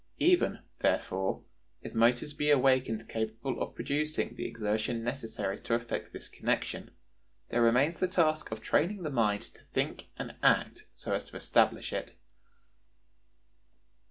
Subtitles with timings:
[0.17, 1.43] Even, therefore,
[1.83, 6.89] if motives be awakened capable of producing the exertion necessary to effect this connection,
[7.49, 11.35] there remains the task of training the mind to think and act so as to
[11.37, 12.15] establish it."